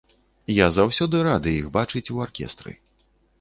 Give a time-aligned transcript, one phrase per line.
[0.53, 2.75] Я заўсёды рады іх бачыць у аркестры.